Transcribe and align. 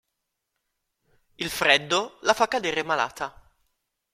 Il 1.37 1.49
freddo 1.51 2.17
la 2.23 2.33
fa 2.33 2.47
cadere 2.47 2.81
malata. 2.83 3.39